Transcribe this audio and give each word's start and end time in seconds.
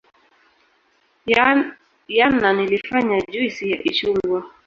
Yana 2.21 2.51
nilifanya 2.53 3.19
juisi 3.21 3.71
ya 3.71 3.83
ichungwa 3.83 4.43